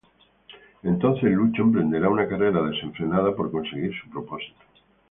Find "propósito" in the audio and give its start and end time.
4.09-4.59